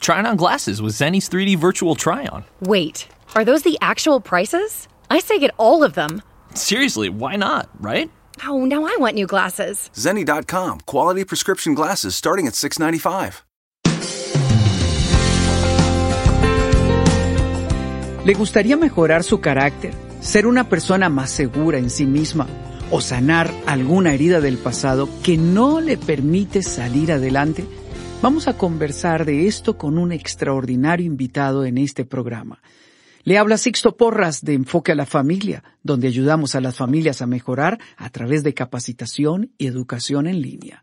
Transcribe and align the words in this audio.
Trying 0.00 0.26
on 0.26 0.36
glasses 0.36 0.80
with 0.80 0.94
Zenny's 0.94 1.28
3D 1.28 1.56
virtual 1.56 1.94
try 1.94 2.26
on. 2.26 2.44
Wait, 2.60 3.08
are 3.34 3.44
those 3.44 3.62
the 3.62 3.78
actual 3.80 4.20
prices? 4.20 4.88
I 5.10 5.20
say 5.20 5.38
get 5.38 5.54
all 5.58 5.82
of 5.82 5.94
them. 5.94 6.22
Seriously, 6.54 7.08
why 7.08 7.36
not, 7.36 7.68
right? 7.80 8.10
Oh, 8.46 8.64
now 8.64 8.84
I 8.84 8.96
want 8.98 9.14
new 9.14 9.26
glasses. 9.26 9.90
Zenny.com, 9.94 10.80
quality 10.86 11.24
prescription 11.24 11.74
glasses 11.74 12.14
starting 12.14 12.46
at 12.46 12.54
695. 12.54 13.44
¿Le 18.24 18.34
gustaría 18.34 18.76
mejorar 18.76 19.24
su 19.24 19.40
carácter, 19.40 19.94
ser 20.20 20.46
una 20.46 20.68
persona 20.68 21.08
más 21.08 21.30
segura 21.30 21.78
en 21.78 21.88
sí 21.88 22.04
misma 22.04 22.46
o 22.90 23.00
sanar 23.00 23.50
alguna 23.66 24.12
herida 24.12 24.40
del 24.40 24.58
pasado 24.58 25.08
que 25.22 25.38
no 25.38 25.80
le 25.80 25.96
permite 25.96 26.62
salir 26.62 27.10
adelante? 27.10 27.64
Vamos 28.20 28.48
a 28.48 28.58
conversar 28.58 29.24
de 29.24 29.46
esto 29.46 29.78
con 29.78 29.96
un 29.96 30.10
extraordinario 30.10 31.06
invitado 31.06 31.64
en 31.64 31.78
este 31.78 32.04
programa. 32.04 32.60
Le 33.22 33.38
habla 33.38 33.56
Sixto 33.56 33.96
Porras 33.96 34.44
de 34.44 34.54
Enfoque 34.54 34.90
a 34.90 34.96
la 34.96 35.06
Familia, 35.06 35.62
donde 35.84 36.08
ayudamos 36.08 36.56
a 36.56 36.60
las 36.60 36.74
familias 36.74 37.22
a 37.22 37.28
mejorar 37.28 37.78
a 37.96 38.10
través 38.10 38.42
de 38.42 38.54
capacitación 38.54 39.52
y 39.56 39.68
educación 39.68 40.26
en 40.26 40.42
línea. 40.42 40.82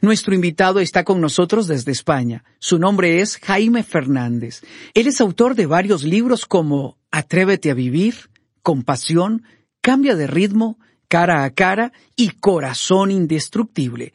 Nuestro 0.00 0.32
invitado 0.32 0.78
está 0.78 1.02
con 1.02 1.20
nosotros 1.20 1.66
desde 1.66 1.90
España. 1.90 2.44
Su 2.60 2.78
nombre 2.78 3.20
es 3.20 3.38
Jaime 3.38 3.82
Fernández. 3.82 4.62
Él 4.94 5.08
es 5.08 5.20
autor 5.20 5.56
de 5.56 5.66
varios 5.66 6.04
libros 6.04 6.46
como 6.46 6.98
Atrévete 7.10 7.72
a 7.72 7.74
vivir, 7.74 8.30
Compasión, 8.62 9.42
Cambia 9.80 10.14
de 10.14 10.28
ritmo, 10.28 10.78
Cara 11.08 11.42
a 11.42 11.50
cara 11.50 11.92
y 12.14 12.30
Corazón 12.30 13.10
indestructible. 13.10 14.12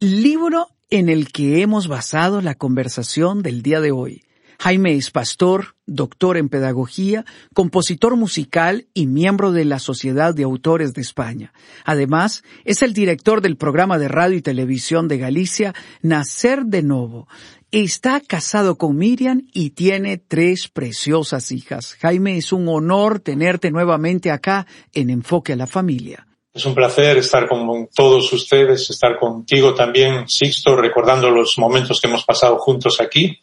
Libro 0.00 0.71
en 0.92 1.08
el 1.08 1.32
que 1.32 1.62
hemos 1.62 1.88
basado 1.88 2.42
la 2.42 2.54
conversación 2.54 3.42
del 3.42 3.62
día 3.62 3.80
de 3.80 3.92
hoy. 3.92 4.24
Jaime 4.58 4.94
es 4.94 5.10
pastor, 5.10 5.74
doctor 5.86 6.36
en 6.36 6.50
pedagogía, 6.50 7.24
compositor 7.54 8.14
musical 8.14 8.86
y 8.92 9.06
miembro 9.06 9.52
de 9.52 9.64
la 9.64 9.78
Sociedad 9.78 10.34
de 10.34 10.42
Autores 10.42 10.92
de 10.92 11.00
España. 11.00 11.54
Además, 11.86 12.44
es 12.66 12.82
el 12.82 12.92
director 12.92 13.40
del 13.40 13.56
programa 13.56 13.98
de 13.98 14.08
radio 14.08 14.36
y 14.36 14.42
televisión 14.42 15.08
de 15.08 15.16
Galicia, 15.16 15.74
Nacer 16.02 16.66
de 16.66 16.82
Novo. 16.82 17.26
Está 17.70 18.20
casado 18.20 18.76
con 18.76 18.94
Miriam 18.98 19.46
y 19.50 19.70
tiene 19.70 20.18
tres 20.18 20.68
preciosas 20.68 21.52
hijas. 21.52 21.94
Jaime, 22.00 22.36
es 22.36 22.52
un 22.52 22.68
honor 22.68 23.18
tenerte 23.18 23.70
nuevamente 23.70 24.30
acá 24.30 24.66
en 24.92 25.08
Enfoque 25.08 25.54
a 25.54 25.56
la 25.56 25.66
Familia. 25.66 26.26
Es 26.54 26.66
un 26.66 26.74
placer 26.74 27.16
estar 27.16 27.48
con 27.48 27.88
todos 27.94 28.30
ustedes, 28.32 28.90
estar 28.90 29.18
contigo 29.18 29.74
también, 29.74 30.28
Sixto, 30.28 30.76
recordando 30.76 31.30
los 31.30 31.56
momentos 31.56 31.98
que 32.00 32.08
hemos 32.08 32.24
pasado 32.24 32.58
juntos 32.58 33.00
aquí 33.00 33.40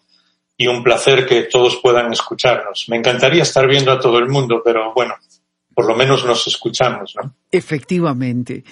y 0.55 0.67
un 0.67 0.83
placer 0.83 1.25
que 1.25 1.43
todos 1.43 1.77
puedan 1.81 2.11
escucharnos. 2.13 2.85
Me 2.87 2.97
encantaría 2.97 3.43
estar 3.43 3.67
viendo 3.67 3.91
a 3.91 3.99
todo 3.99 4.19
el 4.19 4.27
mundo, 4.27 4.61
pero 4.63 4.93
bueno, 4.93 5.15
por 5.73 5.87
lo 5.87 5.95
menos 5.95 6.23
nos 6.25 6.45
escuchamos, 6.45 7.15
¿no? 7.15 7.33
Efectivamente. 7.51 8.63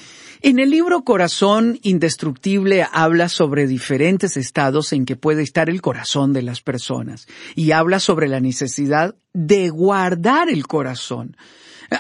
En 0.42 0.60
el 0.60 0.70
libro 0.70 1.04
Corazón 1.04 1.80
Indestructible 1.82 2.86
habla 2.92 3.30
sobre 3.30 3.66
diferentes 3.66 4.38
estados 4.38 4.94
en 4.94 5.06
que 5.06 5.16
puede 5.16 5.42
estar 5.42 5.68
el 5.68 5.82
corazón 5.82 6.32
de 6.34 6.44
las 6.44 6.62
personas 6.62 7.28
y 7.56 7.72
habla 7.72 8.00
sobre 8.00 8.28
la 8.28 8.40
necesidad 8.40 9.16
de 9.34 9.70
guardar 9.70 10.50
el 10.50 10.68
corazón. 10.68 11.38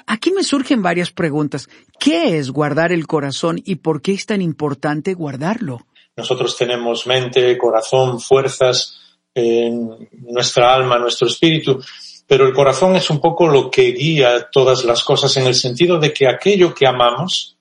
Aquí 0.06 0.32
me 0.32 0.44
surgen 0.44 0.82
varias 0.82 1.12
preguntas. 1.12 1.70
¿Qué 2.00 2.38
es 2.38 2.52
guardar 2.52 2.92
el 2.92 3.08
corazón 3.08 3.62
y 3.64 3.76
por 3.76 4.02
qué 4.02 4.14
es 4.14 4.26
tan 4.26 4.42
importante 4.42 5.14
guardarlo? 5.14 5.86
Nosotros 6.16 6.58
tenemos 6.58 7.06
mente, 7.06 7.58
corazón, 7.58 8.20
fuerzas, 8.20 9.00
nuestra 10.12 10.74
alma, 10.74 10.98
nuestro 10.98 11.28
espíritu, 11.28 11.80
pero 12.26 12.48
el 12.48 12.54
corazón 12.54 12.96
es 12.96 13.10
un 13.10 13.22
poco 13.22 13.48
lo 13.48 13.70
que 13.70 13.92
guía 13.92 14.50
todas 14.52 14.84
las 14.84 15.04
cosas 15.04 15.36
en 15.38 15.46
el 15.46 15.56
sentido 15.56 16.00
de 16.00 16.12
que 16.12 16.28
aquello 16.28 16.74
que 16.74 16.88
amamos 16.88 17.58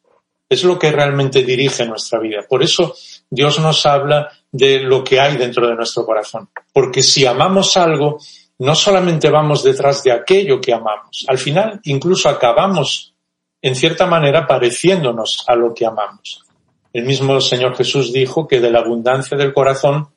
es 0.49 0.65
lo 0.65 0.79
que 0.79 0.93
realmente 0.93 1.43
dirige 1.43 1.85
nuestra 1.87 2.19
vida. 2.19 2.45
Por 2.49 2.63
eso 2.63 2.95
Dios 3.29 3.59
nos 3.59 3.85
habla 3.85 4.31
de 4.51 4.81
lo 4.81 5.05
que 5.05 5.21
hay 5.21 5.37
dentro 5.37 5.69
de 5.69 5.75
nuestro 5.75 6.07
corazón. 6.07 6.49
Porque 6.73 7.03
si 7.03 7.27
amamos 7.27 7.77
algo, 7.77 8.19
no 8.59 8.75
solamente 8.75 9.31
vamos 9.31 9.63
detrás 9.63 10.03
de 10.03 10.13
aquello 10.13 10.61
que 10.61 10.73
amamos, 10.73 11.25
al 11.29 11.39
final 11.39 11.81
incluso 11.85 12.29
acabamos 12.29 13.15
en 13.63 13.75
cierta 13.75 14.07
manera 14.07 14.47
pareciéndonos 14.47 15.45
a 15.47 15.55
lo 15.57 15.75
que 15.75 15.87
amamos. 15.87 16.45
El 16.93 17.05
mismo 17.05 17.41
Señor 17.41 17.77
Jesús 17.77 18.13
dijo 18.13 18.47
que 18.47 18.61
de 18.61 18.71
la 18.71 18.81
abundancia 18.81 19.37
del 19.37 19.53
corazón 19.53 20.09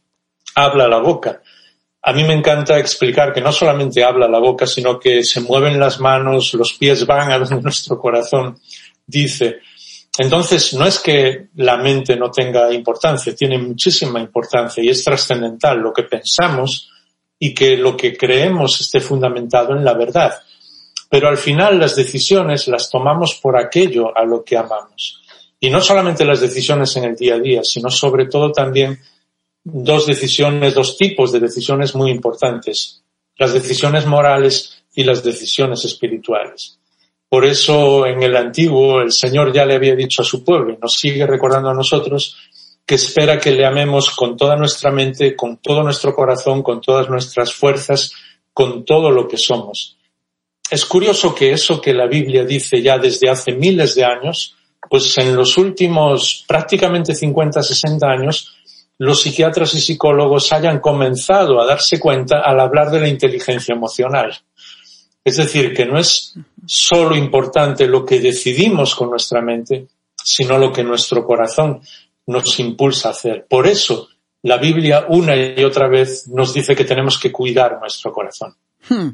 habla 0.55 0.87
la 0.87 0.99
boca. 0.99 1.41
A 2.01 2.13
mí 2.13 2.23
me 2.23 2.33
encanta 2.33 2.79
explicar 2.79 3.33
que 3.33 3.41
no 3.41 3.51
solamente 3.51 4.03
habla 4.03 4.27
la 4.27 4.39
boca, 4.39 4.65
sino 4.65 4.99
que 4.99 5.23
se 5.23 5.41
mueven 5.41 5.79
las 5.79 5.99
manos, 5.99 6.53
los 6.53 6.73
pies 6.73 7.05
van 7.05 7.31
a 7.31 7.39
donde 7.39 7.61
nuestro 7.61 7.99
corazón 7.99 8.57
dice. 9.05 9.59
Entonces, 10.17 10.73
no 10.73 10.85
es 10.85 10.99
que 10.99 11.47
la 11.55 11.77
mente 11.77 12.15
no 12.15 12.31
tenga 12.31 12.71
importancia, 12.73 13.35
tiene 13.35 13.57
muchísima 13.57 14.19
importancia 14.19 14.83
y 14.83 14.89
es 14.89 15.03
trascendental 15.03 15.79
lo 15.79 15.93
que 15.93 16.03
pensamos 16.03 16.88
y 17.39 17.53
que 17.53 17.77
lo 17.77 17.95
que 17.95 18.15
creemos 18.15 18.81
esté 18.81 18.99
fundamentado 18.99 19.75
en 19.75 19.85
la 19.85 19.93
verdad. 19.93 20.33
Pero 21.09 21.29
al 21.29 21.37
final 21.37 21.79
las 21.79 21.95
decisiones 21.95 22.67
las 22.67 22.89
tomamos 22.89 23.35
por 23.41 23.57
aquello 23.57 24.15
a 24.15 24.25
lo 24.25 24.43
que 24.43 24.57
amamos. 24.57 25.21
Y 25.59 25.69
no 25.69 25.81
solamente 25.81 26.25
las 26.25 26.41
decisiones 26.41 26.95
en 26.97 27.05
el 27.05 27.15
día 27.15 27.35
a 27.35 27.39
día, 27.39 27.61
sino 27.63 27.89
sobre 27.89 28.27
todo 28.27 28.51
también 28.51 28.99
dos 29.63 30.05
decisiones, 30.05 30.75
dos 30.75 30.97
tipos 30.97 31.31
de 31.31 31.39
decisiones 31.39 31.95
muy 31.95 32.11
importantes. 32.11 33.03
Las 33.37 33.53
decisiones 33.53 34.05
morales 34.05 34.83
y 34.93 35.03
las 35.03 35.23
decisiones 35.23 35.85
espirituales. 35.85 36.79
Por 37.29 37.45
eso 37.45 38.05
en 38.05 38.23
el 38.23 38.35
antiguo 38.35 39.01
el 39.01 39.11
Señor 39.11 39.53
ya 39.53 39.65
le 39.65 39.75
había 39.75 39.95
dicho 39.95 40.21
a 40.21 40.25
su 40.25 40.43
pueblo 40.43 40.73
y 40.73 40.77
nos 40.77 40.93
sigue 40.93 41.25
recordando 41.25 41.69
a 41.69 41.75
nosotros 41.75 42.35
que 42.89 42.95
espera 42.95 43.37
que 43.37 43.51
le 43.51 43.67
amemos 43.67 44.09
con 44.09 44.35
toda 44.35 44.55
nuestra 44.55 44.89
mente, 44.89 45.35
con 45.35 45.57
todo 45.57 45.83
nuestro 45.83 46.15
corazón, 46.15 46.63
con 46.63 46.81
todas 46.81 47.07
nuestras 47.07 47.53
fuerzas, 47.53 48.13
con 48.51 48.83
todo 48.83 49.11
lo 49.11 49.27
que 49.27 49.37
somos. 49.37 49.99
Es 50.71 50.85
curioso 50.85 51.35
que 51.35 51.51
eso 51.51 51.79
que 51.79 51.93
la 51.93 52.07
Biblia 52.07 52.43
dice 52.43 52.81
ya 52.81 52.97
desde 52.97 53.29
hace 53.29 53.51
miles 53.51 53.93
de 53.93 54.05
años, 54.05 54.55
pues 54.89 55.15
en 55.19 55.35
los 55.35 55.55
últimos 55.59 56.43
prácticamente 56.47 57.13
50, 57.13 57.61
60 57.61 58.07
años, 58.07 58.55
los 58.97 59.21
psiquiatras 59.21 59.71
y 59.75 59.81
psicólogos 59.81 60.51
hayan 60.51 60.79
comenzado 60.79 61.61
a 61.61 61.67
darse 61.67 61.99
cuenta 61.99 62.39
al 62.39 62.59
hablar 62.59 62.89
de 62.89 63.01
la 63.01 63.07
inteligencia 63.07 63.75
emocional. 63.75 64.35
Es 65.23 65.37
decir, 65.37 65.75
que 65.75 65.85
no 65.85 65.99
es 65.99 66.33
solo 66.65 67.15
importante 67.15 67.85
lo 67.85 68.03
que 68.03 68.19
decidimos 68.19 68.95
con 68.95 69.11
nuestra 69.11 69.41
mente, 69.41 69.85
sino 70.15 70.57
lo 70.57 70.73
que 70.73 70.83
nuestro 70.83 71.23
corazón 71.23 71.81
nos 72.29 72.59
impulsa 72.59 73.09
a 73.09 73.11
hacer. 73.11 73.47
Por 73.49 73.65
eso, 73.65 74.07
la 74.43 74.57
Biblia 74.57 75.05
una 75.09 75.35
y 75.35 75.63
otra 75.63 75.87
vez 75.87 76.27
nos 76.27 76.53
dice 76.53 76.75
que 76.75 76.85
tenemos 76.85 77.19
que 77.19 77.31
cuidar 77.31 77.79
nuestro 77.79 78.13
corazón. 78.13 78.55
Hmm. 78.87 79.09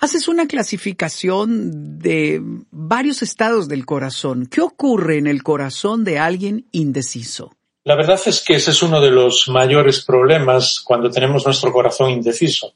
Haces 0.00 0.28
una 0.28 0.46
clasificación 0.46 1.98
de 1.98 2.40
varios 2.70 3.22
estados 3.22 3.68
del 3.68 3.84
corazón. 3.84 4.46
¿Qué 4.46 4.60
ocurre 4.60 5.18
en 5.18 5.26
el 5.26 5.42
corazón 5.42 6.04
de 6.04 6.18
alguien 6.18 6.66
indeciso? 6.72 7.54
La 7.84 7.96
verdad 7.96 8.18
es 8.24 8.42
que 8.42 8.54
ese 8.54 8.70
es 8.70 8.82
uno 8.82 9.00
de 9.00 9.10
los 9.10 9.46
mayores 9.48 10.02
problemas 10.02 10.80
cuando 10.80 11.10
tenemos 11.10 11.44
nuestro 11.44 11.70
corazón 11.70 12.10
indeciso. 12.10 12.72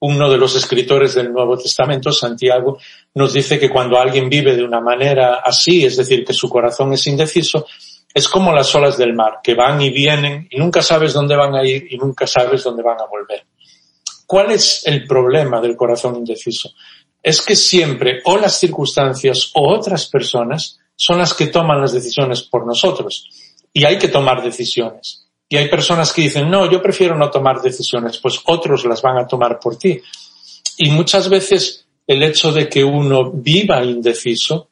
Uno 0.00 0.30
de 0.30 0.38
los 0.38 0.56
escritores 0.56 1.14
del 1.14 1.30
Nuevo 1.30 1.58
Testamento, 1.58 2.10
Santiago, 2.10 2.78
nos 3.14 3.34
dice 3.34 3.58
que 3.58 3.68
cuando 3.68 3.98
alguien 3.98 4.30
vive 4.30 4.56
de 4.56 4.64
una 4.64 4.80
manera 4.80 5.42
así, 5.44 5.84
es 5.84 5.98
decir, 5.98 6.24
que 6.24 6.32
su 6.32 6.48
corazón 6.48 6.94
es 6.94 7.06
indeciso, 7.06 7.66
es 8.12 8.28
como 8.28 8.52
las 8.52 8.74
olas 8.74 8.98
del 8.98 9.14
mar, 9.14 9.40
que 9.42 9.54
van 9.54 9.80
y 9.80 9.90
vienen 9.90 10.48
y 10.50 10.58
nunca 10.58 10.82
sabes 10.82 11.12
dónde 11.12 11.36
van 11.36 11.54
a 11.54 11.64
ir 11.64 11.86
y 11.90 11.96
nunca 11.96 12.26
sabes 12.26 12.64
dónde 12.64 12.82
van 12.82 13.00
a 13.00 13.06
volver. 13.06 13.44
¿Cuál 14.26 14.52
es 14.52 14.86
el 14.86 15.06
problema 15.06 15.60
del 15.60 15.76
corazón 15.76 16.16
indeciso? 16.16 16.70
Es 17.22 17.42
que 17.42 17.56
siempre 17.56 18.20
o 18.24 18.36
las 18.36 18.58
circunstancias 18.58 19.50
o 19.54 19.74
otras 19.74 20.06
personas 20.06 20.78
son 20.96 21.18
las 21.18 21.34
que 21.34 21.46
toman 21.46 21.80
las 21.80 21.92
decisiones 21.92 22.42
por 22.42 22.66
nosotros 22.66 23.28
y 23.72 23.84
hay 23.84 23.98
que 23.98 24.08
tomar 24.08 24.42
decisiones. 24.42 25.26
Y 25.48 25.56
hay 25.56 25.68
personas 25.68 26.12
que 26.12 26.22
dicen, 26.22 26.48
no, 26.48 26.70
yo 26.70 26.80
prefiero 26.80 27.16
no 27.16 27.30
tomar 27.30 27.60
decisiones, 27.60 28.18
pues 28.18 28.40
otros 28.46 28.84
las 28.84 29.02
van 29.02 29.18
a 29.18 29.26
tomar 29.26 29.58
por 29.58 29.76
ti. 29.76 30.00
Y 30.76 30.90
muchas 30.90 31.28
veces 31.28 31.86
el 32.06 32.22
hecho 32.22 32.52
de 32.52 32.68
que 32.68 32.84
uno 32.84 33.30
viva 33.30 33.84
indeciso 33.84 34.70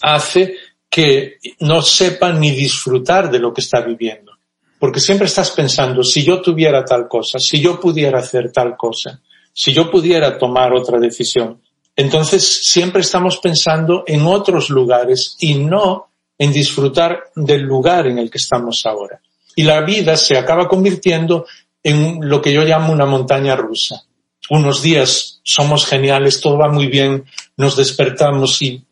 hace 0.00 0.56
que 0.98 1.38
no 1.60 1.82
sepa 1.82 2.32
ni 2.32 2.50
disfrutar 2.50 3.30
de 3.30 3.38
lo 3.38 3.52
que 3.52 3.60
está 3.60 3.80
viviendo. 3.80 4.32
Porque 4.78 5.00
siempre 5.00 5.26
estás 5.26 5.50
pensando, 5.50 6.02
si 6.02 6.24
yo 6.24 6.40
tuviera 6.40 6.84
tal 6.84 7.08
cosa, 7.08 7.38
si 7.38 7.60
yo 7.60 7.78
pudiera 7.78 8.18
hacer 8.18 8.50
tal 8.52 8.76
cosa, 8.76 9.20
si 9.52 9.72
yo 9.72 9.90
pudiera 9.90 10.38
tomar 10.38 10.72
otra 10.72 10.98
decisión. 10.98 11.60
Entonces 11.94 12.42
siempre 12.44 13.02
estamos 13.02 13.38
pensando 13.38 14.04
en 14.06 14.22
otros 14.26 14.70
lugares 14.70 15.36
y 15.40 15.54
no 15.54 16.10
en 16.36 16.52
disfrutar 16.52 17.30
del 17.34 17.62
lugar 17.62 18.06
en 18.06 18.18
el 18.18 18.30
que 18.30 18.38
estamos 18.38 18.84
ahora 18.86 19.20
y 19.58 19.64
la 19.64 19.80
vida 19.80 20.16
se 20.16 20.38
acaba 20.38 20.68
convirtiendo 20.68 21.44
en 21.82 22.20
lo 22.28 22.40
que 22.40 22.52
yo 22.52 22.62
llamo 22.62 22.92
una 22.92 23.06
montaña 23.06 23.56
rusa. 23.56 24.04
Unos 24.50 24.82
días 24.82 25.40
somos 25.42 25.86
geniales, 25.86 26.40
todo 26.40 26.58
va 26.58 26.68
muy 26.68 26.86
bien, 26.86 27.24
nos 27.56 27.76
despertamos 27.76 28.60
y 28.62 28.84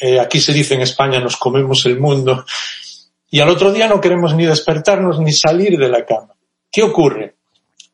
eh, 0.00 0.18
aquí 0.18 0.40
se 0.40 0.52
dice 0.52 0.74
en 0.74 0.82
España 0.82 1.20
nos 1.20 1.36
comemos 1.36 1.86
el 1.86 2.00
mundo 2.00 2.44
y 3.30 3.40
al 3.40 3.48
otro 3.48 3.72
día 3.72 3.88
no 3.88 4.00
queremos 4.00 4.34
ni 4.34 4.46
despertarnos 4.46 5.18
ni 5.18 5.32
salir 5.32 5.76
de 5.76 5.88
la 5.88 6.04
cama. 6.04 6.34
¿Qué 6.70 6.82
ocurre? 6.82 7.34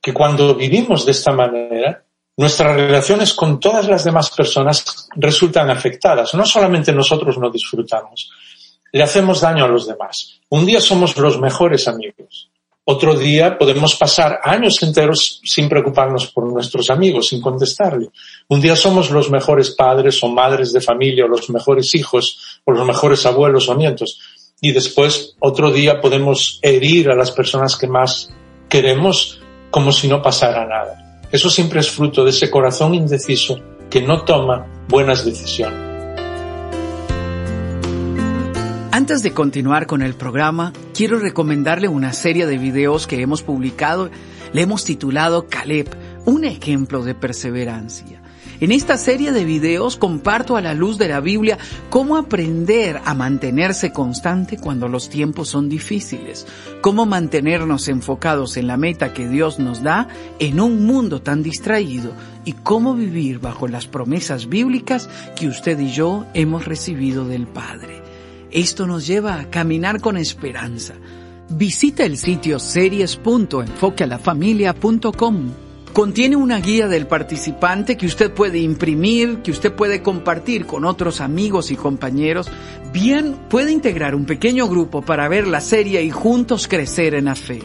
Que 0.00 0.12
cuando 0.12 0.54
vivimos 0.54 1.06
de 1.06 1.12
esta 1.12 1.32
manera, 1.32 2.04
nuestras 2.36 2.76
relaciones 2.76 3.32
con 3.32 3.58
todas 3.58 3.86
las 3.88 4.04
demás 4.04 4.30
personas 4.30 5.08
resultan 5.16 5.70
afectadas. 5.70 6.34
No 6.34 6.44
solamente 6.44 6.92
nosotros 6.92 7.38
no 7.38 7.50
disfrutamos, 7.50 8.30
le 8.92 9.02
hacemos 9.02 9.40
daño 9.40 9.64
a 9.64 9.68
los 9.68 9.86
demás. 9.86 10.40
Un 10.48 10.66
día 10.66 10.80
somos 10.80 11.16
los 11.16 11.40
mejores 11.40 11.86
amigos. 11.88 12.49
Otro 12.84 13.14
día 13.14 13.58
podemos 13.58 13.94
pasar 13.94 14.40
años 14.42 14.82
enteros 14.82 15.40
sin 15.44 15.68
preocuparnos 15.68 16.28
por 16.28 16.50
nuestros 16.50 16.90
amigos, 16.90 17.28
sin 17.28 17.40
contestarle. 17.40 18.08
Un 18.48 18.60
día 18.60 18.74
somos 18.74 19.10
los 19.10 19.30
mejores 19.30 19.70
padres 19.70 20.22
o 20.24 20.28
madres 20.28 20.72
de 20.72 20.80
familia 20.80 21.26
o 21.26 21.28
los 21.28 21.50
mejores 21.50 21.94
hijos 21.94 22.60
o 22.64 22.72
los 22.72 22.86
mejores 22.86 23.24
abuelos 23.26 23.68
o 23.68 23.74
nietos. 23.74 24.18
Y 24.60 24.72
después 24.72 25.36
otro 25.40 25.70
día 25.70 26.00
podemos 26.00 26.58
herir 26.62 27.10
a 27.10 27.14
las 27.14 27.30
personas 27.30 27.76
que 27.76 27.86
más 27.86 28.32
queremos 28.68 29.40
como 29.70 29.92
si 29.92 30.08
no 30.08 30.22
pasara 30.22 30.66
nada. 30.66 31.20
Eso 31.30 31.48
siempre 31.48 31.80
es 31.80 31.90
fruto 31.90 32.24
de 32.24 32.30
ese 32.30 32.50
corazón 32.50 32.94
indeciso 32.94 33.60
que 33.88 34.02
no 34.02 34.24
toma 34.24 34.66
buenas 34.88 35.24
decisiones. 35.24 35.89
Antes 39.00 39.22
de 39.22 39.32
continuar 39.32 39.86
con 39.86 40.02
el 40.02 40.12
programa, 40.12 40.74
quiero 40.94 41.18
recomendarle 41.18 41.88
una 41.88 42.12
serie 42.12 42.46
de 42.46 42.58
videos 42.58 43.06
que 43.06 43.22
hemos 43.22 43.42
publicado. 43.42 44.10
Le 44.52 44.60
hemos 44.60 44.84
titulado 44.84 45.46
Caleb, 45.46 45.88
un 46.26 46.44
ejemplo 46.44 47.02
de 47.02 47.14
perseverancia. 47.14 48.20
En 48.60 48.72
esta 48.72 48.98
serie 48.98 49.32
de 49.32 49.46
videos 49.46 49.96
comparto 49.96 50.54
a 50.54 50.60
la 50.60 50.74
luz 50.74 50.98
de 50.98 51.08
la 51.08 51.20
Biblia 51.20 51.56
cómo 51.88 52.18
aprender 52.18 53.00
a 53.06 53.14
mantenerse 53.14 53.90
constante 53.90 54.58
cuando 54.58 54.86
los 54.86 55.08
tiempos 55.08 55.48
son 55.48 55.70
difíciles, 55.70 56.46
cómo 56.82 57.06
mantenernos 57.06 57.88
enfocados 57.88 58.58
en 58.58 58.66
la 58.66 58.76
meta 58.76 59.14
que 59.14 59.26
Dios 59.26 59.58
nos 59.58 59.82
da 59.82 60.08
en 60.38 60.60
un 60.60 60.84
mundo 60.84 61.22
tan 61.22 61.42
distraído 61.42 62.12
y 62.44 62.52
cómo 62.52 62.94
vivir 62.94 63.38
bajo 63.38 63.66
las 63.66 63.86
promesas 63.86 64.50
bíblicas 64.50 65.08
que 65.36 65.48
usted 65.48 65.80
y 65.80 65.90
yo 65.90 66.26
hemos 66.34 66.66
recibido 66.66 67.26
del 67.26 67.46
Padre. 67.46 68.09
Esto 68.52 68.86
nos 68.86 69.06
lleva 69.06 69.40
a 69.40 69.48
caminar 69.48 70.00
con 70.00 70.16
esperanza. 70.16 70.94
Visita 71.50 72.04
el 72.04 72.16
sitio 72.16 72.58
series.enfoquealafamilia.com. 72.58 75.50
Contiene 75.92 76.36
una 76.36 76.60
guía 76.60 76.86
del 76.86 77.08
participante 77.08 77.96
que 77.96 78.06
usted 78.06 78.32
puede 78.32 78.58
imprimir, 78.58 79.38
que 79.42 79.50
usted 79.50 79.72
puede 79.72 80.02
compartir 80.02 80.66
con 80.66 80.84
otros 80.84 81.20
amigos 81.20 81.72
y 81.72 81.76
compañeros. 81.76 82.48
Bien, 82.92 83.36
puede 83.48 83.72
integrar 83.72 84.14
un 84.14 84.24
pequeño 84.24 84.68
grupo 84.68 85.02
para 85.02 85.28
ver 85.28 85.46
la 85.46 85.60
serie 85.60 86.02
y 86.02 86.10
juntos 86.10 86.68
crecer 86.68 87.14
en 87.14 87.26
la 87.26 87.34
fe. 87.34 87.60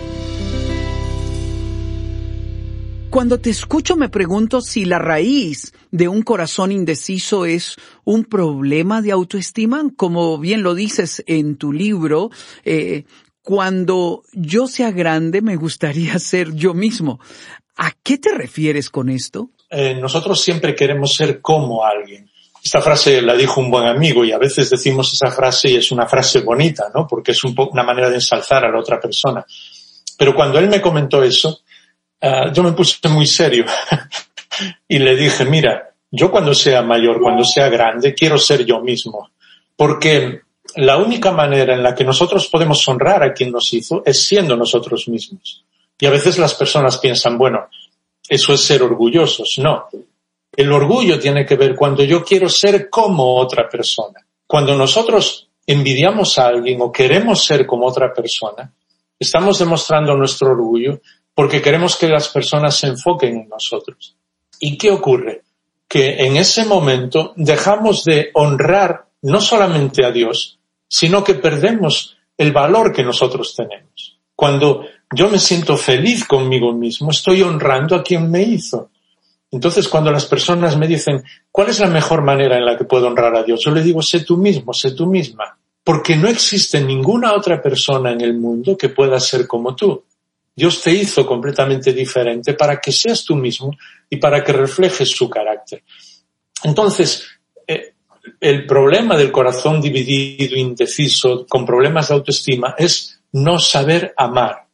Cuando 3.11 3.41
te 3.41 3.51
escucho 3.51 3.97
me 3.97 4.09
pregunto 4.09 4.61
si 4.61 4.85
la 4.85 5.01
raíz 5.01 5.75
de 5.91 6.07
un 6.07 6.23
corazón 6.23 6.71
indeciso 6.71 7.45
es 7.45 7.75
un 8.05 8.25
problema 8.25 9.03
de 9.03 9.11
autoestima, 9.11 9.83
como 9.97 10.39
bien 10.39 10.63
lo 10.63 10.77
dices 10.77 11.25
en 11.27 11.57
tu 11.57 11.73
libro, 11.73 12.31
eh, 12.65 13.05
cuando 13.43 14.23
yo 14.33 14.69
sea 14.69 14.93
grande 14.93 15.43
me 15.43 15.57
gustaría 15.57 16.19
ser 16.21 16.55
yo 16.55 16.73
mismo. 16.73 17.19
¿A 17.77 17.91
qué 18.05 18.17
te 18.17 18.33
refieres 18.33 18.91
con 18.91 19.09
esto? 19.09 19.51
Eh, 19.71 19.95
nosotros 19.95 20.41
siempre 20.41 20.75
queremos 20.75 21.15
ser 21.15 21.41
como 21.41 21.85
alguien. 21.85 22.29
Esta 22.63 22.83
frase 22.83 23.23
la 23.23 23.35
dijo 23.35 23.61
un 23.61 23.71
buen 23.71 23.87
amigo 23.87 24.25
y 24.25 24.33
a 24.33 24.39
veces 24.39 24.69
decimos 24.69 25.13
esa 25.15 25.31
frase 25.31 25.71
y 25.71 25.77
es 25.77 25.93
una 25.93 26.07
frase 26.07 26.41
bonita, 26.41 26.91
¿no? 26.95 27.07
Porque 27.07 27.33
es 27.33 27.43
un 27.45 27.55
una 27.57 27.83
manera 27.83 28.11
de 28.11 28.17
ensalzar 28.17 28.65
a 28.65 28.71
la 28.71 28.79
otra 28.79 29.01
persona. 29.01 29.45
Pero 30.19 30.35
cuando 30.35 30.59
él 30.59 30.69
me 30.69 30.81
comentó 30.81 31.23
eso, 31.23 31.61
uh, 32.21 32.53
yo 32.53 32.63
me 32.63 32.73
puse 32.73 33.09
muy 33.09 33.27
serio 33.27 33.65
y 34.89 34.99
le 34.99 35.17
dije, 35.17 35.47
mira, 35.47 35.91
yo 36.11 36.31
cuando 36.31 36.53
sea 36.53 36.83
mayor, 36.83 37.21
cuando 37.21 37.45
sea 37.45 37.69
grande, 37.69 38.15
quiero 38.15 38.37
ser 38.37 38.67
yo 38.67 38.81
mismo. 38.81 39.31
Porque 39.77 40.43
la 40.77 40.99
única 40.99 41.33
manera 41.33 41.75
en 41.75 41.83
la 41.83 41.95
que 41.95 42.05
nosotros 42.05 42.49
podemos 42.49 42.87
honrar 42.89 43.23
a 43.23 43.33
quien 43.33 43.51
nos 43.51 43.73
hizo 43.73 44.03
es 44.05 44.23
siendo 44.27 44.57
nosotros 44.57 45.09
mismos. 45.09 45.65
Y 45.99 46.07
a 46.07 46.11
veces 46.11 46.39
las 46.39 46.55
personas 46.55 46.99
piensan, 46.99 47.39
bueno, 47.39 47.69
eso 48.31 48.55
es 48.55 48.61
ser 48.61 48.85
orgullosos. 48.85 49.59
No. 49.59 49.89
El 50.53 50.71
orgullo 50.71 51.19
tiene 51.19 51.45
que 51.45 51.57
ver 51.57 51.75
cuando 51.75 52.05
yo 52.05 52.25
quiero 52.25 52.49
ser 52.49 52.89
como 52.89 53.37
otra 53.37 53.69
persona. 53.69 54.25
Cuando 54.47 54.77
nosotros 54.77 55.49
envidiamos 55.67 56.39
a 56.39 56.47
alguien 56.47 56.81
o 56.81 56.93
queremos 56.93 57.45
ser 57.45 57.67
como 57.67 57.89
otra 57.89 58.15
persona, 58.15 58.73
estamos 59.19 59.59
demostrando 59.59 60.17
nuestro 60.17 60.53
orgullo 60.53 61.01
porque 61.35 61.61
queremos 61.61 61.97
que 61.97 62.09
las 62.09 62.29
personas 62.29 62.77
se 62.77 62.87
enfoquen 62.87 63.37
en 63.37 63.49
nosotros. 63.49 64.17
¿Y 64.61 64.79
qué 64.79 64.93
ocurre? 64.93 65.43
Que 65.89 66.25
en 66.25 66.37
ese 66.37 66.65
momento 66.65 67.33
dejamos 67.35 68.05
de 68.05 68.31
honrar 68.35 69.07
no 69.23 69.41
solamente 69.41 70.07
a 70.07 70.13
Dios, 70.13 70.61
sino 70.87 71.25
que 71.25 71.35
perdemos 71.35 72.17
el 72.39 72.53
valor 72.53 72.93
que 72.93 73.03
nosotros 73.03 73.57
tenemos. 73.57 74.21
Cuando 74.37 74.87
yo 75.13 75.29
me 75.29 75.39
siento 75.39 75.77
feliz 75.77 76.25
conmigo 76.25 76.73
mismo, 76.73 77.11
estoy 77.11 77.43
honrando 77.43 77.97
a 77.97 78.03
quien 78.03 78.31
me 78.31 78.43
hizo. 78.43 78.91
Entonces, 79.51 79.89
cuando 79.89 80.13
las 80.13 80.27
personas 80.27 80.77
me 80.77 80.87
dicen, 80.87 81.25
¿cuál 81.51 81.71
es 81.71 81.81
la 81.81 81.89
mejor 81.89 82.23
manera 82.23 82.57
en 82.57 82.65
la 82.65 82.77
que 82.77 82.85
puedo 82.85 83.09
honrar 83.09 83.35
a 83.35 83.43
Dios? 83.43 83.61
Yo 83.65 83.73
le 83.73 83.83
digo, 83.83 84.01
sé 84.01 84.21
tú 84.21 84.37
mismo, 84.37 84.73
sé 84.73 84.93
tú 84.93 85.07
misma. 85.07 85.59
Porque 85.83 86.15
no 86.15 86.29
existe 86.29 86.81
ninguna 86.81 87.35
otra 87.35 87.61
persona 87.61 88.13
en 88.13 88.21
el 88.21 88.35
mundo 88.35 88.77
que 88.77 88.91
pueda 88.91 89.19
ser 89.19 89.49
como 89.49 89.75
tú. 89.75 90.05
Dios 90.55 90.81
te 90.83 90.93
hizo 90.93 91.27
completamente 91.27 91.93
diferente 91.93 92.55
para 92.55 92.81
que 92.81 92.93
seas 92.93 93.25
tú 93.25 93.35
mismo 93.35 93.73
y 94.09 94.19
para 94.19 94.45
que 94.45 94.53
reflejes 94.53 95.11
su 95.11 95.29
carácter. 95.29 95.83
Entonces, 96.63 97.27
eh, 97.67 97.95
el 98.39 98.67
problema 98.67 99.17
del 99.17 99.33
corazón 99.33 99.81
dividido, 99.81 100.57
indeciso, 100.57 101.47
con 101.49 101.67
problemas 101.67 102.09
de 102.09 102.15
autoestima, 102.15 102.75
es 102.79 103.21
no 103.33 103.59
saber 103.59 104.15
amar. 104.17 104.70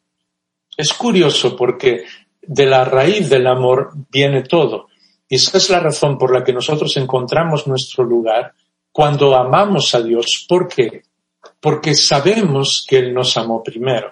Es 0.77 0.93
curioso 0.93 1.55
porque 1.55 2.05
de 2.41 2.65
la 2.67 2.85
raíz 2.85 3.29
del 3.29 3.47
amor 3.47 3.91
viene 4.11 4.43
todo. 4.43 4.87
Y 5.27 5.35
esa 5.35 5.57
es 5.57 5.69
la 5.69 5.79
razón 5.79 6.17
por 6.17 6.31
la 6.31 6.43
que 6.43 6.53
nosotros 6.53 6.95
encontramos 6.97 7.67
nuestro 7.67 8.03
lugar 8.03 8.53
cuando 8.91 9.35
amamos 9.35 9.93
a 9.95 10.01
Dios. 10.01 10.45
¿Por 10.47 10.67
qué? 10.67 11.03
Porque 11.59 11.95
sabemos 11.95 12.85
que 12.87 12.99
Él 12.99 13.13
nos 13.13 13.35
amó 13.35 13.61
primero. 13.61 14.11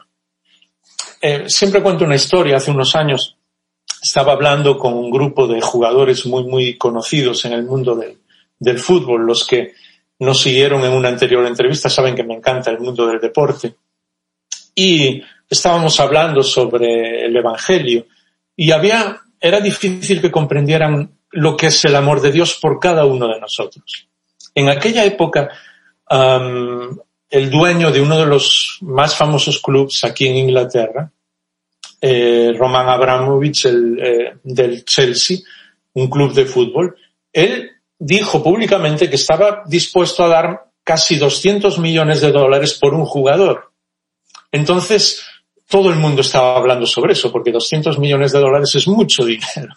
Eh, 1.21 1.45
siempre 1.47 1.81
cuento 1.81 2.03
una 2.03 2.15
historia. 2.15 2.57
Hace 2.57 2.71
unos 2.71 2.95
años 2.95 3.37
estaba 4.01 4.33
hablando 4.33 4.77
con 4.77 4.93
un 4.93 5.09
grupo 5.09 5.47
de 5.47 5.61
jugadores 5.61 6.25
muy, 6.25 6.43
muy 6.43 6.77
conocidos 6.77 7.45
en 7.45 7.53
el 7.53 7.63
mundo 7.63 7.95
del, 7.95 8.19
del 8.59 8.79
fútbol. 8.79 9.25
Los 9.25 9.47
que 9.47 9.73
nos 10.19 10.41
siguieron 10.41 10.83
en 10.83 10.91
una 10.91 11.09
anterior 11.09 11.45
entrevista 11.45 11.89
saben 11.89 12.15
que 12.15 12.23
me 12.23 12.35
encanta 12.35 12.71
el 12.71 12.79
mundo 12.79 13.07
del 13.07 13.19
deporte. 13.19 13.75
Y 14.75 15.21
estábamos 15.49 15.99
hablando 15.99 16.43
sobre 16.43 17.25
el 17.25 17.35
Evangelio 17.35 18.05
y 18.55 18.71
había, 18.71 19.21
era 19.39 19.59
difícil 19.59 20.21
que 20.21 20.31
comprendieran 20.31 21.11
lo 21.31 21.57
que 21.57 21.67
es 21.67 21.85
el 21.85 21.95
amor 21.95 22.21
de 22.21 22.31
Dios 22.31 22.57
por 22.61 22.79
cada 22.79 23.05
uno 23.05 23.27
de 23.27 23.39
nosotros. 23.39 24.07
En 24.53 24.69
aquella 24.69 25.03
época 25.03 25.49
el 26.09 27.49
dueño 27.49 27.91
de 27.91 28.01
uno 28.01 28.17
de 28.17 28.25
los 28.25 28.77
más 28.81 29.15
famosos 29.15 29.59
clubes 29.59 30.03
aquí 30.03 30.27
en 30.27 30.37
Inglaterra, 30.37 31.11
eh, 31.99 32.53
Roman 32.57 32.87
Abramovich 32.87 33.65
el, 33.65 33.99
eh, 33.99 34.37
del 34.43 34.85
Chelsea, 34.85 35.39
un 35.93 36.09
club 36.09 36.33
de 36.33 36.45
fútbol, 36.45 36.95
él 37.33 37.71
dijo 37.97 38.43
públicamente 38.43 39.09
que 39.09 39.15
estaba 39.15 39.63
dispuesto 39.65 40.23
a 40.23 40.27
dar 40.27 40.65
casi 40.83 41.17
200 41.17 41.79
millones 41.79 42.21
de 42.21 42.31
dólares 42.31 42.77
por 42.79 42.93
un 42.93 43.05
jugador. 43.05 43.71
Entonces, 44.51 45.25
todo 45.67 45.89
el 45.89 45.95
mundo 45.95 46.21
estaba 46.21 46.57
hablando 46.57 46.85
sobre 46.85 47.13
eso, 47.13 47.31
porque 47.31 47.51
200 47.51 47.97
millones 47.99 48.31
de 48.31 48.39
dólares 48.39 48.73
es 48.75 48.87
mucho 48.87 49.25
dinero. 49.25 49.73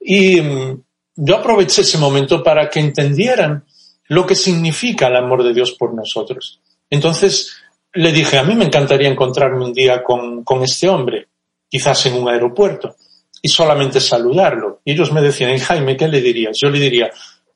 Y 0.00 0.40
mm, 0.40 0.82
yo 1.16 1.36
aproveché 1.36 1.82
ese 1.82 1.98
momento 1.98 2.42
para 2.42 2.68
que 2.68 2.80
entendieran 2.80 3.64
lo 4.08 4.26
que 4.26 4.34
significa 4.34 5.06
el 5.06 5.16
amor 5.16 5.44
de 5.44 5.54
Dios 5.54 5.72
por 5.72 5.94
nosotros. 5.94 6.60
Entonces 6.88 7.56
le 7.92 8.12
dije, 8.12 8.38
a 8.38 8.44
mí 8.44 8.54
me 8.54 8.64
encantaría 8.64 9.08
encontrarme 9.08 9.64
un 9.64 9.72
día 9.72 10.02
con, 10.02 10.42
con 10.44 10.62
este 10.62 10.88
hombre, 10.88 11.28
quizás 11.68 12.06
en 12.06 12.14
un 12.14 12.28
aeropuerto, 12.28 12.96
y 13.42 13.48
solamente 13.48 14.00
saludarlo. 14.00 14.80
Y 14.84 14.92
ellos 14.92 15.12
me 15.12 15.22
decían, 15.22 15.56
Jaime, 15.58 15.96
¿qué 15.96 16.08
le 16.08 16.20
dirías? 16.20 16.58
Yo 16.60 16.70
le 16.70 16.78
diría, 16.78 17.10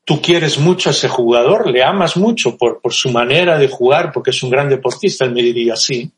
tú 0.05 0.21
quieres 0.21 0.59
mucho 0.59 0.91
a 0.91 0.93
ese 0.93 1.09
jugador, 1.09 1.71
le 1.71 1.83
amas 1.83 2.17
mucho 2.17 2.57
por, 2.57 2.81
por 2.81 2.93
su 2.93 3.11
manera 3.11 3.59
de 3.59 3.69
jugar, 3.69 4.13
porque 4.13 4.31
es 4.31 4.43
un 4.43 4.51
gran 4.51 4.69
deportista. 4.69 5.25
Él 5.25 5.33
me 5.33 5.43
diría, 5.43 5.77
sí. 5.77 6.11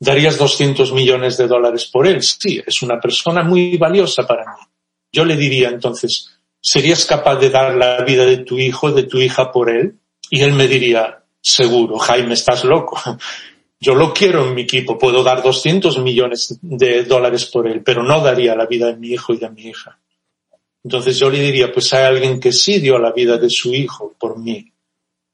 ¿Darías 0.00 0.38
200 0.38 0.92
millones 0.92 1.36
de 1.36 1.48
dólares 1.48 1.86
por 1.86 2.06
él? 2.06 2.22
Sí, 2.22 2.62
es 2.64 2.82
una 2.82 3.00
persona 3.00 3.42
muy 3.42 3.76
valiosa 3.76 4.26
para 4.26 4.44
mí. 4.44 4.62
Yo 5.12 5.24
le 5.24 5.36
diría 5.36 5.68
entonces, 5.68 6.30
¿serías 6.60 7.04
capaz 7.04 7.36
de 7.36 7.50
dar 7.50 7.74
la 7.74 8.02
vida 8.04 8.24
de 8.24 8.38
tu 8.38 8.58
hijo, 8.58 8.92
de 8.92 9.04
tu 9.04 9.18
hija 9.18 9.50
por 9.50 9.70
él? 9.70 9.98
Y 10.30 10.42
él 10.42 10.52
me 10.52 10.68
diría, 10.68 11.24
seguro, 11.40 11.98
Jaime, 11.98 12.34
estás 12.34 12.64
loco. 12.64 13.00
Yo 13.80 13.94
lo 13.94 14.12
quiero 14.12 14.48
en 14.48 14.54
mi 14.54 14.62
equipo, 14.62 14.98
puedo 14.98 15.22
dar 15.22 15.40
200 15.40 15.98
millones 16.00 16.58
de 16.62 17.04
dólares 17.04 17.46
por 17.46 17.68
él, 17.68 17.82
pero 17.84 18.02
no 18.02 18.20
daría 18.20 18.56
la 18.56 18.66
vida 18.66 18.88
de 18.88 18.96
mi 18.96 19.10
hijo 19.10 19.32
y 19.32 19.36
de 19.36 19.50
mi 19.50 19.68
hija. 19.68 20.00
Entonces 20.82 21.18
yo 21.18 21.30
le 21.30 21.40
diría, 21.40 21.72
pues 21.72 21.92
hay 21.92 22.04
alguien 22.04 22.40
que 22.40 22.50
sí 22.50 22.80
dio 22.80 22.98
la 22.98 23.12
vida 23.12 23.38
de 23.38 23.50
su 23.50 23.72
hijo 23.72 24.16
por 24.18 24.38
mí. 24.38 24.72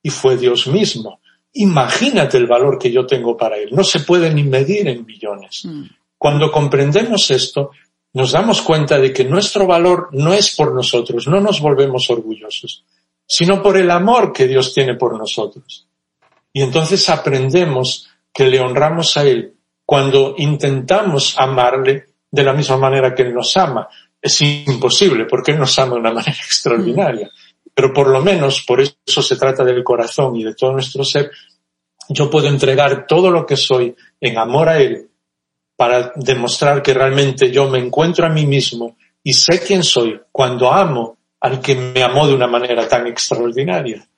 Y 0.02 0.10
fue 0.10 0.36
Dios 0.36 0.66
mismo. 0.66 1.20
Imagínate 1.54 2.36
el 2.36 2.46
valor 2.46 2.78
que 2.78 2.90
yo 2.90 3.06
tengo 3.06 3.36
para 3.36 3.56
él. 3.56 3.70
No 3.72 3.84
se 3.84 4.00
puede 4.00 4.32
ni 4.32 4.42
medir 4.42 4.88
en 4.88 5.06
millones. 5.06 5.64
Mm. 5.64 5.84
Cuando 6.18 6.50
comprendemos 6.50 7.30
esto, 7.30 7.70
nos 8.12 8.32
damos 8.32 8.62
cuenta 8.62 8.98
de 8.98 9.12
que 9.12 9.24
nuestro 9.24 9.66
valor 9.66 10.08
no 10.12 10.32
es 10.32 10.54
por 10.54 10.72
nosotros, 10.72 11.26
no 11.26 11.40
nos 11.40 11.60
volvemos 11.60 12.08
orgullosos, 12.10 12.84
sino 13.26 13.62
por 13.62 13.76
el 13.76 13.90
amor 13.90 14.32
que 14.32 14.46
Dios 14.46 14.72
tiene 14.72 14.94
por 14.94 15.16
nosotros. 15.18 15.86
Y 16.52 16.62
entonces 16.62 17.08
aprendemos 17.08 18.08
que 18.32 18.48
le 18.48 18.60
honramos 18.60 19.16
a 19.16 19.24
Él 19.24 19.54
cuando 19.84 20.34
intentamos 20.38 21.38
amarle 21.38 22.06
de 22.30 22.42
la 22.42 22.52
misma 22.52 22.76
manera 22.76 23.14
que 23.14 23.22
Él 23.22 23.34
nos 23.34 23.56
ama. 23.56 23.88
Es 24.20 24.40
imposible 24.40 25.26
porque 25.26 25.52
Él 25.52 25.58
nos 25.58 25.78
ama 25.78 25.94
de 25.94 26.00
una 26.00 26.12
manera 26.12 26.32
extraordinaria. 26.44 27.30
Pero 27.74 27.92
por 27.92 28.08
lo 28.08 28.22
menos, 28.22 28.62
por 28.62 28.80
eso 28.80 29.22
se 29.22 29.36
trata 29.36 29.64
del 29.64 29.82
corazón 29.82 30.36
y 30.36 30.44
de 30.44 30.54
todo 30.54 30.72
nuestro 30.72 31.04
ser, 31.04 31.30
yo 32.08 32.30
puedo 32.30 32.48
entregar 32.48 33.06
todo 33.06 33.30
lo 33.30 33.44
que 33.44 33.56
soy 33.56 33.94
en 34.20 34.38
amor 34.38 34.68
a 34.68 34.78
Él 34.78 35.10
para 35.76 36.12
demostrar 36.14 36.82
que 36.82 36.94
realmente 36.94 37.50
yo 37.50 37.68
me 37.68 37.78
encuentro 37.78 38.26
a 38.26 38.30
mí 38.30 38.46
mismo 38.46 38.96
y 39.22 39.32
sé 39.34 39.60
quién 39.60 39.82
soy 39.82 40.20
cuando 40.30 40.72
amo 40.72 41.18
al 41.40 41.60
que 41.60 41.74
me 41.74 42.02
amó 42.02 42.26
de 42.26 42.34
una 42.34 42.46
manera 42.46 42.88
tan 42.88 43.06
extraordinaria. 43.06 44.08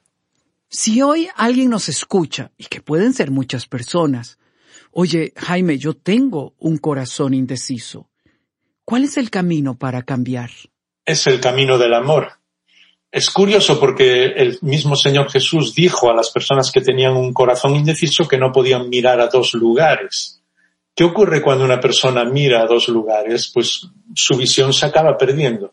Si 0.69 1.01
hoy 1.01 1.29
alguien 1.37 1.71
nos 1.71 1.89
escucha, 1.89 2.51
y 2.57 2.65
que 2.65 2.81
pueden 2.81 3.13
ser 3.13 3.31
muchas 3.31 3.67
personas, 3.67 4.39
oye, 4.91 5.33
Jaime, 5.37 5.79
yo 5.79 5.95
tengo 5.95 6.55
un 6.59 6.79
corazón 6.79 7.35
indeciso, 7.35 8.11
¿cuál 8.85 9.05
es 9.05 9.17
el 9.17 9.31
camino 9.31 9.79
para 9.79 10.03
cambiar? 10.03 10.51
Es 11.05 11.27
el 11.27 11.41
camino 11.41 11.79
del 11.79 11.95
amor. 11.95 12.33
Es 13.17 13.31
curioso 13.31 13.81
porque 13.81 14.25
el 14.27 14.59
mismo 14.61 14.95
Señor 14.95 15.31
Jesús 15.31 15.75
dijo 15.75 16.11
a 16.11 16.15
las 16.15 16.31
personas 16.31 16.71
que 16.71 16.83
tenían 16.83 17.17
un 17.17 17.33
corazón 17.33 17.75
indeciso 17.75 18.29
que 18.29 18.37
no 18.37 18.53
podían 18.53 18.91
mirar 18.91 19.23
a 19.23 19.29
dos 19.29 19.55
lugares. 19.55 20.43
¿Qué 20.95 21.03
ocurre 21.03 21.41
cuando 21.41 21.65
una 21.65 21.81
persona 21.81 22.27
mira 22.27 22.61
a 22.61 22.67
dos 22.67 22.89
lugares? 22.89 23.51
Pues 23.55 23.89
su 24.15 24.37
visión 24.37 24.75
se 24.75 24.85
acaba 24.85 25.17
perdiendo. 25.17 25.73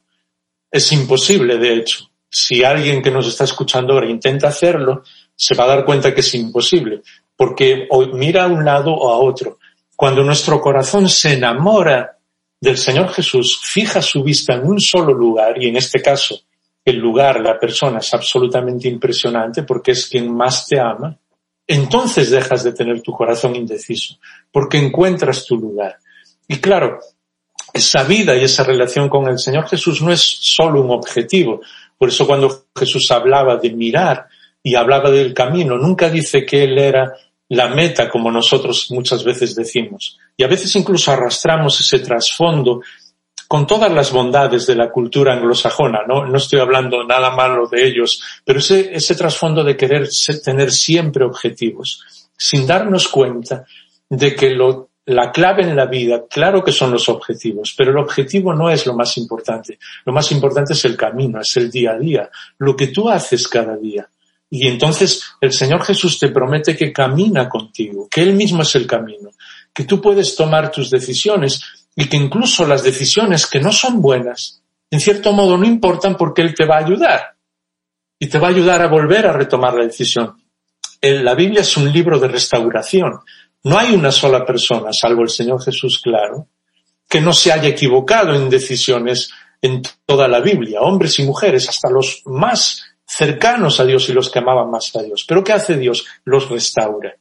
Es 0.72 0.90
imposible, 0.94 1.58
de 1.58 1.74
hecho. 1.74 2.10
Si 2.30 2.64
alguien 2.64 3.02
que 3.02 3.12
nos 3.12 3.28
está 3.28 3.44
escuchando 3.44 3.92
ahora 3.92 4.10
intenta 4.10 4.48
hacerlo, 4.48 5.04
se 5.36 5.54
va 5.54 5.66
a 5.66 5.76
dar 5.76 5.84
cuenta 5.84 6.14
que 6.14 6.22
es 6.22 6.34
imposible, 6.36 7.02
porque 7.36 7.90
mira 8.14 8.46
a 8.46 8.48
un 8.48 8.64
lado 8.64 8.94
o 8.94 9.12
a 9.12 9.18
otro. 9.18 9.60
Cuando 9.98 10.24
nuestro 10.24 10.62
corazón 10.62 11.10
se 11.10 11.34
enamora 11.34 12.20
del 12.62 12.78
Señor 12.78 13.10
Jesús, 13.10 13.60
fija 13.62 14.02
su 14.02 14.24
vista 14.24 14.54
en 14.54 14.66
un 14.66 14.80
solo 14.80 15.14
lugar, 15.14 15.62
y 15.62 15.68
en 15.68 15.76
este 15.76 16.02
caso 16.02 16.40
el 16.86 16.98
lugar, 16.98 17.40
la 17.40 17.58
persona 17.58 18.00
es 18.00 18.14
absolutamente 18.14 18.88
impresionante 18.88 19.64
porque 19.64 19.92
es 19.92 20.08
quien 20.08 20.34
más 20.34 20.68
te 20.68 20.80
ama, 20.80 21.18
entonces 21.66 22.30
dejas 22.30 22.64
de 22.64 22.74
tener 22.74 23.02
tu 23.02 23.14
corazón 23.14 23.56
indeciso, 23.56 24.18
porque 24.52 24.78
encuentras 24.78 25.46
tu 25.46 25.58
lugar. 25.58 25.98
Y 26.48 26.58
claro, 26.58 27.00
esa 27.74 28.04
vida 28.04 28.36
y 28.36 28.44
esa 28.44 28.64
relación 28.64 29.10
con 29.10 29.28
el 29.28 29.40
Señor 29.40 29.68
Jesús 29.68 30.02
no 30.02 30.12
es 30.12 30.22
solo 30.22 30.82
un 30.82 30.92
objetivo. 30.92 31.62
Por 31.98 32.10
eso 32.10 32.28
cuando 32.28 32.66
Jesús 32.78 33.10
hablaba 33.12 33.58
de 33.58 33.72
mirar 33.72 34.28
y 34.62 34.76
hablaba 34.76 35.10
del 35.10 35.34
camino, 35.34 35.78
nunca 35.78 36.10
dice 36.10 36.46
que 36.46 36.64
Él 36.64 36.78
era 36.78 37.14
la 37.50 37.70
meta 37.70 38.10
como 38.10 38.32
nosotros 38.32 38.88
muchas 38.92 39.24
veces 39.24 39.56
decimos. 39.56 40.18
Y 40.36 40.44
a 40.44 40.48
veces 40.48 40.76
incluso 40.76 41.12
arrastramos 41.12 41.80
ese 41.80 42.00
trasfondo 42.00 42.82
con 43.54 43.68
todas 43.68 43.94
las 43.94 44.12
bondades 44.12 44.66
de 44.66 44.74
la 44.74 44.90
cultura 44.90 45.34
anglosajona, 45.34 46.00
¿no? 46.08 46.26
No 46.26 46.38
estoy 46.38 46.60
hablando 46.60 47.04
nada 47.04 47.30
malo 47.30 47.68
de 47.68 47.86
ellos, 47.86 48.20
pero 48.44 48.58
ese, 48.58 49.14
trasfondo 49.14 49.64
de 49.64 49.78
querer 49.78 50.10
tener 50.44 50.72
siempre 50.72 51.24
objetivos, 51.24 52.04
sin 52.36 52.66
darnos 52.66 53.08
cuenta 53.10 53.64
de 54.10 54.34
que 54.34 54.58
la 55.06 55.32
clave 55.32 55.62
en 55.62 55.76
la 55.76 55.86
vida, 55.86 56.24
claro 56.28 56.64
que 56.64 56.72
son 56.72 56.90
los 56.90 57.08
objetivos, 57.10 57.76
pero 57.78 57.92
el 57.92 58.00
objetivo 58.00 58.56
no 58.56 58.72
es 58.72 58.88
lo 58.88 58.96
más 58.96 59.20
importante. 59.20 59.78
Lo 60.04 60.14
más 60.14 60.32
importante 60.32 60.74
es 60.74 60.84
el 60.86 60.98
camino, 60.98 61.40
es 61.40 61.56
el 61.56 61.70
día 61.70 61.92
a 61.92 62.00
día, 62.00 62.32
lo 62.58 62.76
que 62.76 62.88
tú 62.88 63.08
haces 63.08 63.48
cada 63.48 63.78
día. 63.78 64.10
Y 64.50 64.68
entonces 64.68 65.26
el 65.40 65.54
Señor 65.54 65.84
Jesús 65.84 66.18
te 66.18 66.30
promete 66.30 66.76
que 66.76 66.92
camina 66.92 67.48
contigo, 67.48 68.08
que 68.10 68.24
Él 68.24 68.34
mismo 68.34 68.64
es 68.64 68.74
el 68.74 68.88
camino, 68.88 69.30
que 69.72 69.84
tú 69.84 70.02
puedes 70.02 70.36
tomar 70.36 70.72
tus 70.72 70.90
decisiones 70.90 71.83
y 71.96 72.06
que 72.06 72.18
incluso 72.18 72.66
las 72.66 72.84
decisiones 72.84 73.46
que 73.46 73.60
no 73.60 73.72
son 73.72 74.02
buenas, 74.02 74.62
en 74.90 75.00
cierto 75.00 75.32
modo 75.32 75.58
no 75.58 75.66
importan 75.66 76.18
porque 76.18 76.42
Él 76.42 76.54
te 76.54 76.66
va 76.66 76.78
a 76.78 76.86
ayudar 76.86 77.36
y 78.20 78.28
te 78.28 78.40
va 78.40 78.48
a 78.48 78.52
ayudar 78.52 78.82
a 78.82 78.88
volver 78.88 79.28
a 79.28 79.34
retomar 79.34 79.74
la 79.74 79.86
decisión. 79.86 80.42
La 81.02 81.36
Biblia 81.36 81.62
es 81.62 81.76
un 81.76 81.92
libro 81.92 82.20
de 82.20 82.30
restauración. 82.30 83.20
No 83.64 83.78
hay 83.78 83.94
una 83.94 84.12
sola 84.12 84.46
persona, 84.46 84.94
salvo 84.94 85.24
el 85.24 85.30
Señor 85.30 85.62
Jesús, 85.62 86.00
claro, 86.02 86.48
que 87.10 87.22
no 87.22 87.34
se 87.34 87.52
haya 87.52 87.70
equivocado 87.70 88.34
en 88.34 88.50
decisiones 88.50 89.30
en 89.62 89.82
toda 90.06 90.28
la 90.28 90.40
Biblia, 90.40 90.82
hombres 90.82 91.20
y 91.20 91.24
mujeres, 91.24 91.70
hasta 91.70 91.90
los 91.90 92.22
más 92.26 92.84
cercanos 93.06 93.80
a 93.80 93.86
Dios 93.86 94.10
y 94.10 94.14
los 94.14 94.30
que 94.30 94.40
amaban 94.40 94.70
más 94.70 94.96
a 94.96 95.02
Dios. 95.02 95.26
Pero 95.28 95.44
¿qué 95.44 95.54
hace 95.54 95.78
Dios? 95.78 96.06
Los 96.24 96.50
restaura. 96.50 97.16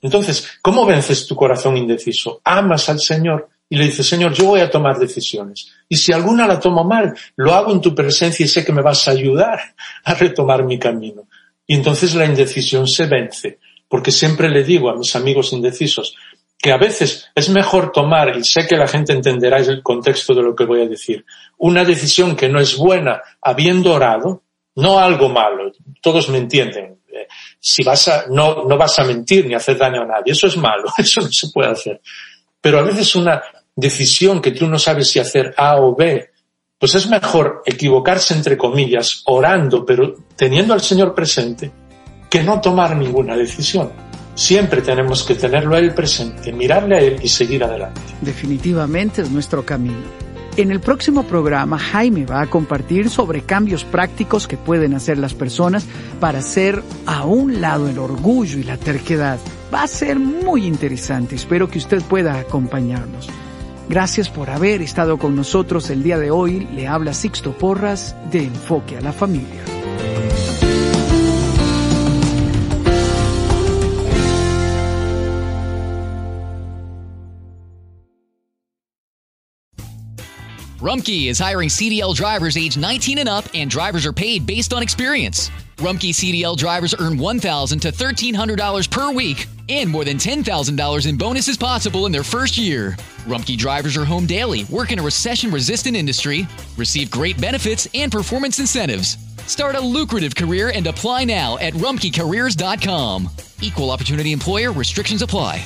Entonces, 0.00 0.48
¿cómo 0.60 0.84
vences 0.84 1.26
tu 1.26 1.36
corazón 1.36 1.76
indeciso? 1.76 2.40
Amas 2.44 2.88
al 2.88 3.00
Señor, 3.00 3.48
y 3.72 3.76
le 3.76 3.86
dice, 3.86 4.04
Señor, 4.04 4.34
yo 4.34 4.44
voy 4.44 4.60
a 4.60 4.68
tomar 4.68 4.98
decisiones. 4.98 5.72
Y 5.88 5.96
si 5.96 6.12
alguna 6.12 6.46
la 6.46 6.60
tomo 6.60 6.84
mal, 6.84 7.14
lo 7.36 7.54
hago 7.54 7.72
en 7.72 7.80
tu 7.80 7.94
presencia 7.94 8.44
y 8.44 8.46
sé 8.46 8.66
que 8.66 8.72
me 8.72 8.82
vas 8.82 9.08
a 9.08 9.12
ayudar 9.12 9.58
a 10.04 10.12
retomar 10.12 10.62
mi 10.62 10.78
camino. 10.78 11.26
Y 11.66 11.76
entonces 11.76 12.14
la 12.14 12.26
indecisión 12.26 12.86
se 12.86 13.06
vence, 13.06 13.60
porque 13.88 14.10
siempre 14.10 14.50
le 14.50 14.62
digo 14.62 14.90
a 14.90 14.96
mis 14.98 15.16
amigos 15.16 15.54
indecisos 15.54 16.14
que 16.58 16.70
a 16.70 16.76
veces 16.76 17.30
es 17.34 17.48
mejor 17.48 17.92
tomar, 17.92 18.36
y 18.36 18.44
sé 18.44 18.66
que 18.68 18.76
la 18.76 18.86
gente 18.86 19.14
entenderá 19.14 19.56
el 19.56 19.82
contexto 19.82 20.34
de 20.34 20.42
lo 20.42 20.54
que 20.54 20.66
voy 20.66 20.82
a 20.82 20.86
decir, 20.86 21.24
una 21.56 21.82
decisión 21.82 22.36
que 22.36 22.50
no 22.50 22.60
es 22.60 22.76
buena 22.76 23.22
habiendo 23.40 23.94
orado, 23.94 24.42
no 24.74 24.98
algo 24.98 25.30
malo, 25.30 25.72
todos 26.02 26.28
me 26.28 26.36
entienden. 26.36 26.98
Eh, 27.08 27.26
si 27.58 27.82
vas 27.82 28.06
a, 28.08 28.26
no, 28.28 28.64
no 28.64 28.76
vas 28.76 28.98
a 28.98 29.04
mentir 29.04 29.46
ni 29.46 29.54
hacer 29.54 29.78
daño 29.78 30.02
a 30.02 30.06
nadie, 30.06 30.34
eso 30.34 30.46
es 30.46 30.58
malo, 30.58 30.92
eso 30.98 31.22
no 31.22 31.32
se 31.32 31.48
puede 31.48 31.70
hacer. 31.70 32.02
Pero 32.60 32.78
a 32.78 32.82
veces 32.82 33.16
una 33.16 33.42
decisión 33.76 34.40
que 34.40 34.52
tú 34.52 34.66
no 34.66 34.78
sabes 34.78 35.08
si 35.08 35.18
hacer 35.18 35.54
A 35.56 35.76
o 35.76 35.94
B, 35.94 36.30
pues 36.78 36.94
es 36.94 37.08
mejor 37.08 37.62
equivocarse 37.64 38.34
entre 38.34 38.56
comillas, 38.56 39.22
orando, 39.26 39.84
pero 39.86 40.14
teniendo 40.36 40.74
al 40.74 40.80
Señor 40.80 41.14
presente, 41.14 41.70
que 42.28 42.42
no 42.42 42.60
tomar 42.60 42.96
ninguna 42.96 43.36
decisión. 43.36 43.92
Siempre 44.34 44.80
tenemos 44.80 45.22
que 45.22 45.34
tenerlo 45.34 45.76
a 45.76 45.78
Él 45.78 45.94
presente, 45.94 46.52
mirarle 46.52 46.96
a 46.96 47.00
Él 47.00 47.20
y 47.22 47.28
seguir 47.28 47.62
adelante. 47.62 48.00
Definitivamente 48.20 49.22
es 49.22 49.30
nuestro 49.30 49.64
camino. 49.64 50.02
En 50.56 50.70
el 50.70 50.80
próximo 50.80 51.22
programa, 51.22 51.78
Jaime 51.78 52.26
va 52.26 52.42
a 52.42 52.46
compartir 52.46 53.08
sobre 53.08 53.40
cambios 53.40 53.84
prácticos 53.84 54.46
que 54.46 54.58
pueden 54.58 54.92
hacer 54.94 55.16
las 55.16 55.32
personas 55.32 55.86
para 56.20 56.40
hacer 56.40 56.82
a 57.06 57.24
un 57.24 57.62
lado 57.62 57.88
el 57.88 57.98
orgullo 57.98 58.58
y 58.58 58.62
la 58.62 58.76
terquedad. 58.76 59.38
Va 59.72 59.84
a 59.84 59.86
ser 59.86 60.18
muy 60.18 60.66
interesante. 60.66 61.36
Espero 61.36 61.70
que 61.70 61.78
usted 61.78 62.02
pueda 62.02 62.38
acompañarnos. 62.38 63.30
Gracias 63.92 64.30
por 64.30 64.48
haber 64.48 64.80
estado 64.80 65.18
con 65.18 65.36
nosotros 65.36 65.90
el 65.90 66.02
día 66.02 66.16
de 66.16 66.30
hoy. 66.30 66.66
Le 66.74 66.88
habla 66.88 67.12
Sixto 67.12 67.52
Porras 67.52 68.16
de 68.30 68.44
Enfoque 68.44 68.96
a 68.96 69.02
la 69.02 69.12
Familia. 69.12 69.62
Rumkey 80.80 81.28
is 81.28 81.38
hiring 81.38 81.68
CDL 81.68 82.14
drivers 82.14 82.56
age 82.56 82.78
19 82.78 83.18
and 83.18 83.28
up, 83.28 83.44
and 83.52 83.70
drivers 83.70 84.06
are 84.06 84.14
paid 84.14 84.46
based 84.46 84.72
on 84.72 84.82
experience. 84.82 85.50
Rumkey 85.76 86.14
CDL 86.14 86.56
drivers 86.56 86.94
earn 86.98 87.18
$1,000 87.18 87.80
to 87.82 87.92
$1,300 87.92 88.90
per 88.90 89.12
week, 89.12 89.48
and 89.68 89.90
more 89.90 90.04
than 90.04 90.16
$10,000 90.16 91.06
in 91.06 91.16
bonuses 91.18 91.58
possible 91.58 92.06
in 92.06 92.12
their 92.12 92.24
first 92.24 92.56
year. 92.56 92.96
Rumkey 93.24 93.56
drivers 93.56 93.96
are 93.96 94.04
home 94.04 94.26
daily, 94.26 94.64
work 94.64 94.90
in 94.90 94.98
a 94.98 95.02
recession 95.02 95.50
resistant 95.50 95.96
industry, 95.96 96.46
receive 96.76 97.10
great 97.10 97.40
benefits 97.40 97.86
and 97.94 98.10
performance 98.10 98.58
incentives. 98.58 99.16
Start 99.46 99.76
a 99.76 99.80
lucrative 99.80 100.34
career 100.34 100.72
and 100.74 100.86
apply 100.86 101.24
now 101.24 101.56
at 101.58 101.72
rumkeycareers.com. 101.74 103.28
Equal 103.60 103.90
opportunity 103.90 104.32
employer 104.32 104.72
restrictions 104.72 105.22
apply. 105.22 105.64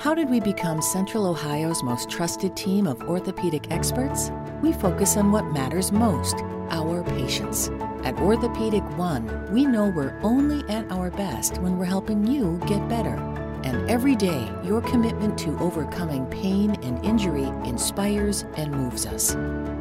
How 0.00 0.14
did 0.14 0.30
we 0.30 0.38
become 0.38 0.80
Central 0.82 1.26
Ohio's 1.26 1.82
most 1.82 2.08
trusted 2.08 2.56
team 2.56 2.86
of 2.86 3.02
orthopedic 3.02 3.72
experts? 3.72 4.30
We 4.62 4.72
focus 4.72 5.16
on 5.16 5.32
what 5.32 5.46
matters 5.46 5.90
most 5.90 6.36
our 6.70 7.02
patients. 7.02 7.70
At 8.04 8.18
Orthopedic 8.20 8.84
One, 8.96 9.52
we 9.52 9.66
know 9.66 9.88
we're 9.88 10.18
only 10.22 10.68
at 10.72 10.90
our 10.92 11.10
best 11.10 11.58
when 11.58 11.76
we're 11.76 11.86
helping 11.86 12.26
you 12.26 12.60
get 12.66 12.88
better. 12.88 13.35
And 13.64 13.88
every 13.90 14.14
day, 14.14 14.50
your 14.64 14.80
commitment 14.80 15.38
to 15.38 15.58
overcoming 15.58 16.26
pain 16.26 16.76
and 16.82 17.04
injury 17.04 17.44
inspires 17.68 18.44
and 18.56 18.72
moves 18.72 19.06
us. 19.06 19.36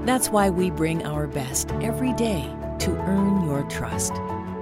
That's 0.06 0.30
why 0.30 0.50
we 0.50 0.72
bring 0.72 1.06
our 1.06 1.28
best 1.28 1.72
every 1.82 2.14
day 2.14 2.52
to 2.80 2.92
earn 2.92 3.46
your 3.46 3.64
trust. 3.64 4.14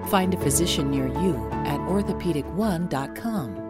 Find 0.08 0.34
a 0.34 0.38
physician 0.38 0.92
near 0.92 1.08
you 1.08 1.50
at 1.66 1.80
orthopedic1.com. 1.80 3.63